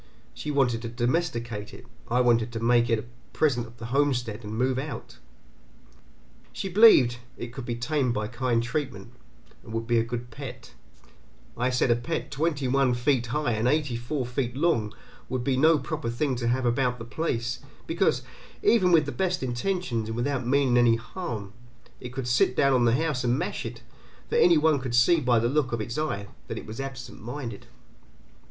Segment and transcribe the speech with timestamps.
[0.33, 4.43] She wanted to domesticate it, I wanted to make it a present of the homestead
[4.43, 5.19] and move out.
[6.51, 9.13] She believed it could be tamed by kind treatment
[9.61, 10.73] and would be a good pet;
[11.55, 14.91] I said a pet twenty one feet high and eighty four feet long
[15.29, 18.23] would be no proper thing to have about the place, because,
[18.63, 21.53] even with the best intentions and without meaning any harm,
[21.99, 23.83] it could sit down on the house and mash it,
[24.29, 27.21] for any one could see by the look of its eye that it was absent
[27.21, 27.67] minded.